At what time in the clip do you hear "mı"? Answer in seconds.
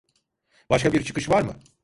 1.41-1.55